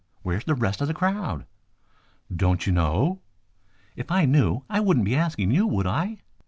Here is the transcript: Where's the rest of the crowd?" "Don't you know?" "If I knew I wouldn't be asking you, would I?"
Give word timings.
Where's 0.23 0.45
the 0.45 0.55
rest 0.55 0.81
of 0.81 0.87
the 0.87 0.95
crowd?" 0.95 1.45
"Don't 2.35 2.65
you 2.65 2.73
know?" 2.73 3.21
"If 3.95 4.09
I 4.09 4.25
knew 4.25 4.63
I 4.67 4.79
wouldn't 4.79 5.05
be 5.05 5.15
asking 5.15 5.51
you, 5.51 5.67
would 5.67 5.85
I?" 5.85 6.21